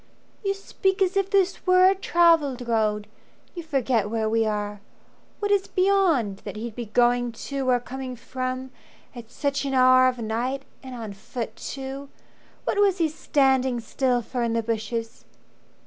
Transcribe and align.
"You 0.43 0.55
speak 0.55 0.99
as 1.03 1.15
if 1.15 1.29
this 1.29 1.67
were 1.67 1.87
a 1.87 1.93
travelled 1.93 2.67
road. 2.67 3.05
You 3.53 3.61
forget 3.61 4.09
where 4.09 4.27
we 4.27 4.47
are. 4.47 4.81
What 5.37 5.51
is 5.51 5.67
beyond 5.67 6.37
That 6.37 6.55
he'd 6.55 6.73
be 6.75 6.87
going 6.87 7.31
to 7.33 7.69
or 7.69 7.79
coming 7.79 8.15
from 8.15 8.71
At 9.15 9.29
such 9.29 9.63
an 9.63 9.75
hour 9.75 10.07
of 10.07 10.17
night, 10.17 10.63
and 10.81 10.95
on 10.95 11.13
foot 11.13 11.55
too. 11.55 12.09
What 12.63 12.79
was 12.79 12.97
he 12.97 13.09
standing 13.09 13.79
still 13.79 14.23
for 14.23 14.41
in 14.41 14.53
the 14.53 14.63
bushes?" 14.63 15.23